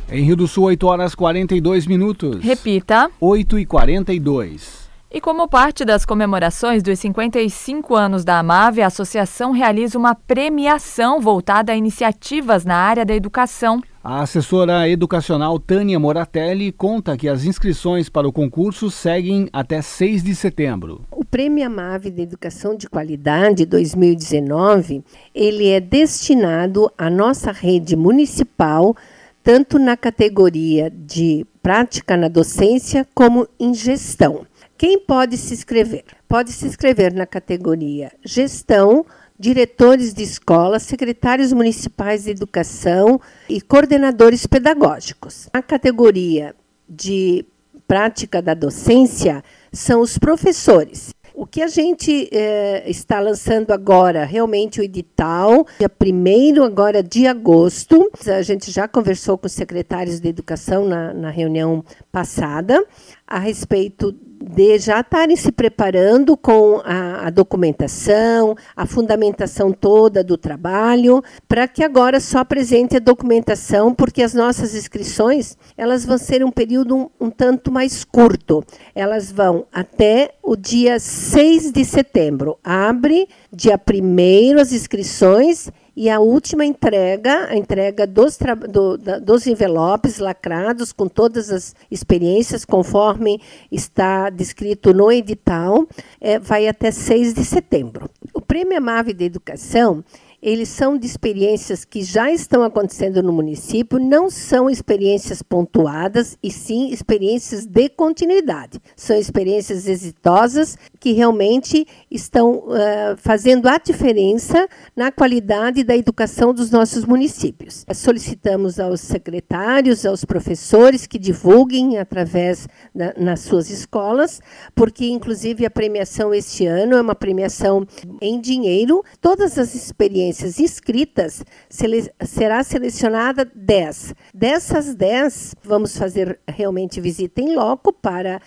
[0.08, 2.44] Em Rio do Sul, 8 horas 42 minutos.
[2.44, 3.10] Repita.
[3.20, 4.87] 8 e 42.
[5.10, 11.18] E como parte das comemorações dos 55 anos da Amave, a associação realiza uma premiação
[11.18, 13.82] voltada a iniciativas na área da educação.
[14.04, 20.22] A assessora educacional Tânia Moratelli conta que as inscrições para o concurso seguem até 6
[20.22, 21.00] de setembro.
[21.10, 25.02] O Prêmio Amave de Educação de Qualidade 2019,
[25.34, 28.94] ele é destinado à nossa rede municipal,
[29.42, 34.46] tanto na categoria de prática na docência como em gestão.
[34.78, 36.04] Quem pode se inscrever?
[36.28, 39.04] Pode se inscrever na categoria Gestão,
[39.36, 45.48] diretores de escola, secretários municipais de educação e coordenadores pedagógicos.
[45.52, 46.54] A categoria
[46.88, 47.44] de
[47.88, 51.12] prática da docência são os professores.
[51.34, 57.26] O que a gente eh, está lançando agora, realmente o edital, dia 1 agora de
[57.26, 62.84] agosto, a gente já conversou com os secretários de educação na, na reunião passada
[63.26, 70.36] a respeito de já estarem se preparando com a, a, documentação, a fundamentação toda do
[70.36, 76.44] trabalho, para que agora só apresente a documentação, porque as nossas inscrições elas vão ser
[76.44, 78.64] um período um, um tanto mais curto.
[78.94, 82.58] Elas vão até o dia 6 de setembro.
[82.62, 85.70] Abre dia 1 as inscrições
[86.00, 88.38] e a última entrega, a entrega dos,
[88.70, 95.88] do, da, dos envelopes lacrados com todas as experiências, conforme está descrito no edital,
[96.20, 98.08] é, vai até 6 de setembro.
[98.32, 100.04] O Prêmio Amave de Educação
[100.40, 106.50] eles são de experiências que já estão acontecendo no município, não são experiências pontuadas, e
[106.50, 108.80] sim experiências de continuidade.
[108.94, 116.70] São experiências exitosas que realmente estão uh, fazendo a diferença na qualidade da educação dos
[116.70, 117.84] nossos municípios.
[117.92, 124.40] Solicitamos aos secretários, aos professores que divulguem através da, nas suas escolas,
[124.74, 127.84] porque inclusive a premiação este ano é uma premiação
[128.20, 129.02] em dinheiro.
[129.20, 134.14] Todas as experiências experiências inscritas, sele será selecionada 10.
[134.34, 138.40] Dessas 10, vamos fazer realmente visita em loco para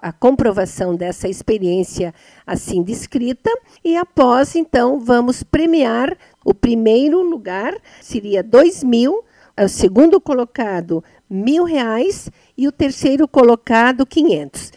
[0.00, 2.14] a comprovação dessa experiência
[2.46, 3.50] assim descrita
[3.84, 9.24] e após, então, vamos premiar o primeiro lugar, seria 2 mil,
[9.60, 14.72] o segundo colocado, mil reais e o terceiro colocado, 500.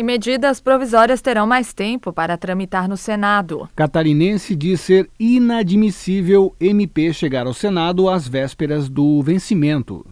[0.00, 3.68] E medidas provisórias terão mais tempo para tramitar no Senado.
[3.76, 10.06] Catarinense diz ser inadmissível MP chegar ao Senado às vésperas do vencimento.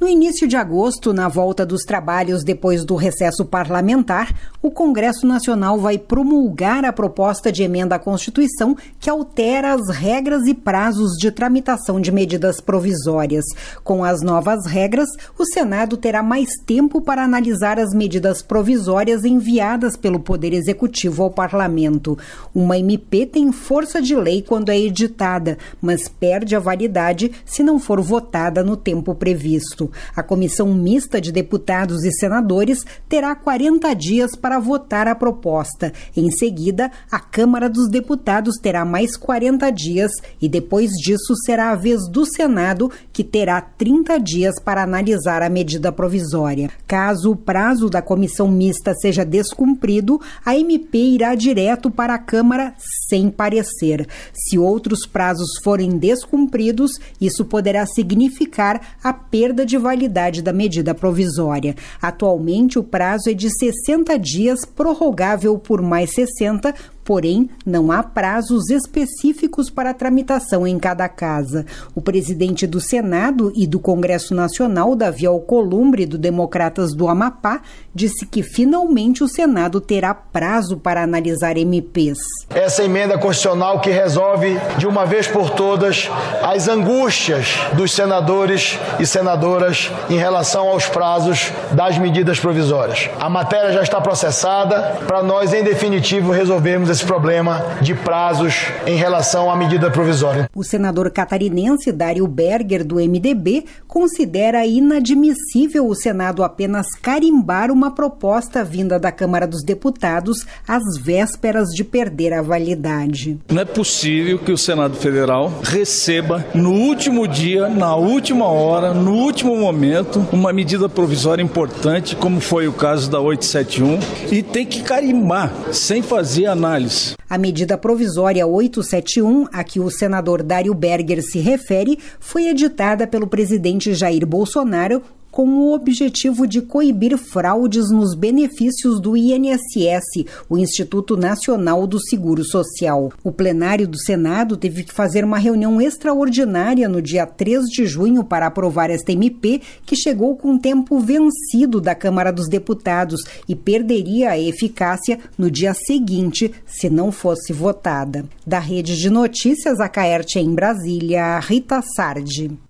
[0.00, 4.32] No início de agosto, na volta dos trabalhos depois do recesso parlamentar,
[4.62, 10.46] o Congresso Nacional vai promulgar a proposta de emenda à Constituição que altera as regras
[10.46, 13.44] e prazos de tramitação de medidas provisórias.
[13.82, 19.96] Com as novas regras, o Senado terá mais tempo para analisar as medidas provisórias enviadas
[19.96, 22.16] pelo Poder Executivo ao Parlamento.
[22.54, 27.80] Uma MP tem força de lei quando é editada, mas perde a validade se não
[27.80, 29.87] for votada no tempo previsto.
[30.14, 35.92] A comissão mista de deputados e senadores terá 40 dias para votar a proposta.
[36.16, 40.10] Em seguida, a Câmara dos Deputados terá mais 40 dias
[40.40, 45.48] e depois disso será a vez do Senado, que terá 30 dias para analisar a
[45.48, 46.70] medida provisória.
[46.86, 52.74] Caso o prazo da comissão mista seja descumprido, a MP irá direto para a Câmara
[53.08, 54.06] sem parecer.
[54.32, 61.74] Se outros prazos forem descumpridos, isso poderá significar a perda de validade da medida provisória.
[62.00, 66.74] Atualmente, o prazo é de 60 dias, prorrogável por mais 60,
[67.08, 71.64] porém não há prazos específicos para tramitação em cada casa.
[71.94, 77.62] O presidente do Senado e do Congresso Nacional, Davi Alcolumbre, do Democratas do Amapá,
[77.98, 82.18] disse que finalmente o Senado terá prazo para analisar MPs.
[82.50, 86.08] Essa emenda constitucional que resolve de uma vez por todas
[86.40, 93.10] as angústias dos senadores e senadoras em relação aos prazos das medidas provisórias.
[93.18, 98.96] A matéria já está processada para nós, em definitivo, resolvermos esse problema de prazos em
[98.96, 100.48] relação à medida provisória.
[100.54, 108.62] O senador catarinense Dário Berger, do MDB, considera inadmissível o Senado apenas carimbar uma proposta
[108.62, 113.38] vinda da Câmara dos Deputados às vésperas de perder a validade.
[113.50, 119.12] Não é possível que o Senado Federal receba no último dia, na última hora, no
[119.12, 124.82] último momento, uma medida provisória importante, como foi o caso da 871, e tem que
[124.82, 127.14] carimbar sem fazer análise.
[127.30, 133.26] A medida provisória 871, a que o senador Dário Berger se refere, foi editada pelo
[133.26, 141.16] presidente Jair Bolsonaro com o objetivo de coibir fraudes nos benefícios do INSS, o Instituto
[141.16, 143.12] Nacional do Seguro Social.
[143.22, 148.24] O plenário do Senado teve que fazer uma reunião extraordinária no dia 3 de junho
[148.24, 154.30] para aprovar esta MP, que chegou com tempo vencido da Câmara dos Deputados e perderia
[154.30, 158.24] a eficácia no dia seguinte se não fosse votada.
[158.46, 162.67] Da Rede de Notícias, a Caerte em Brasília, Rita Sardi.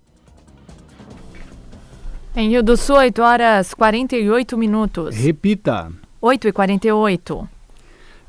[2.39, 5.17] Em Rio do Sul, 8 horas 48 minutos.
[5.17, 5.91] Repita.
[6.23, 7.49] 8 e 48.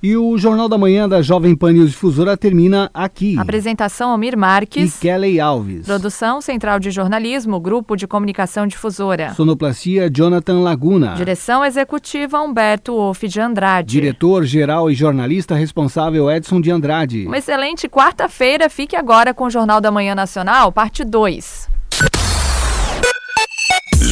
[0.02, 3.38] E o Jornal da Manhã da Jovem Pan News Difusora termina aqui.
[3.38, 4.98] Apresentação Almir Marques.
[4.98, 5.86] E Kelly Alves.
[5.86, 9.32] Produção Central de Jornalismo, Grupo de Comunicação Difusora.
[9.36, 11.14] Sonoplastia Jonathan Laguna.
[11.14, 13.92] Direção Executiva Humberto Wolff de Andrade.
[13.92, 17.28] Diretor-Geral e Jornalista Responsável Edson de Andrade.
[17.28, 18.72] Uma excelente quarta-feira.
[18.72, 21.78] Fique agora com o Jornal da Manhã Nacional, parte 2.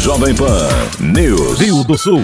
[0.07, 0.69] Jovem Pan
[1.01, 1.59] News.
[1.59, 2.23] Rio do Sul.